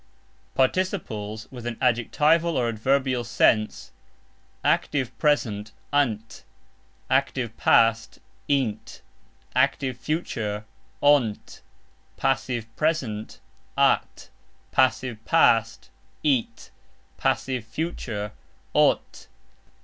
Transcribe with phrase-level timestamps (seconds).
[0.55, 3.91] Participles (with an adjectival or adverbial sense):
[4.63, 6.43] active present" ant;"
[7.07, 8.17] active past"
[8.61, 9.03] int;"
[9.55, 10.65] active future"
[11.03, 11.61] ont;"
[12.17, 13.41] passive present"
[13.93, 14.31] at;"
[14.71, 15.91] passive past"
[16.23, 16.71] it;"
[17.19, 18.31] passive future"
[18.73, 19.27] ot."